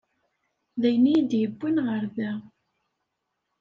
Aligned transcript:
D 0.81 0.83
ayen 0.87 1.09
i 1.11 1.13
yi-d-yewwin 1.15 1.77
ɣer 1.87 2.03
da. 2.15 2.31